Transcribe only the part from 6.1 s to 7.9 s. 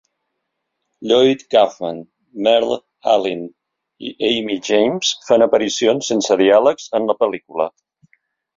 sense diàlegs en la pel·lícula.